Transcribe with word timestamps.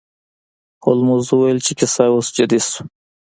هولمز 0.83 1.25
وویل 1.29 1.59
چې 1.65 1.73
کیسه 1.79 2.05
اوس 2.13 2.27
جدي 2.37 2.59
شوه. 2.67 2.81